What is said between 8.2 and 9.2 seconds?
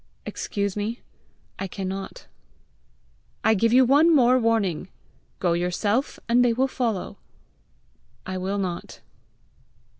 "I will not."